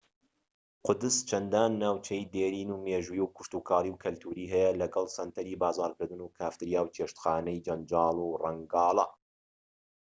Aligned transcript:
قودس 0.85 1.17
چەندان 1.29 1.71
ناوچەی 1.83 2.29
دێرین 2.33 2.69
و 2.71 2.81
مێژوویی 2.85 3.23
و 3.25 3.33
کشتوکاڵی 3.35 3.91
و 3.93 4.01
کەلتوری 4.03 4.51
هەیە 4.53 4.71
لەگەڵ 4.81 5.05
سەنتەری 5.15 5.59
بازارکردن 5.63 6.19
و 6.21 6.33
کافتریا 6.37 6.81
و 6.83 6.93
چێشتخانەی 6.95 7.63
جەنجاڵ 7.65 8.17
و 8.21 8.37
ڕەنگاڵە 8.43 9.05